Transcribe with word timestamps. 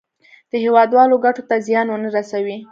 د 0.51 0.53
هېوادوالو 0.63 1.21
ګټو 1.25 1.41
ته 1.49 1.55
زیان 1.67 1.87
ونه 1.89 2.09
رسوي. 2.17 2.57